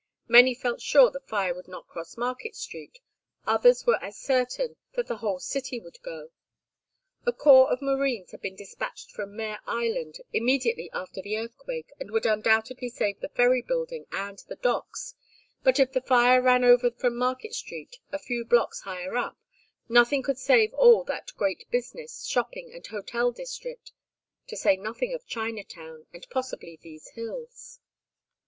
[0.27, 2.97] Many felt sure the fire would not cross Market Street,
[3.45, 6.31] others were as certain that the whole city would go.
[7.27, 12.09] A corps of marines had been despatched from Mare Island immediately after the earthquake and
[12.09, 15.13] would undoubtedly save the Ferry Building and the docks,
[15.61, 19.37] but if the fire ran over from Market Street a few blocks higher up,
[19.87, 23.91] nothing could save all that great business, shopping, and hotel district;
[24.47, 27.79] to say nothing of Chinatown, and possibly these hills.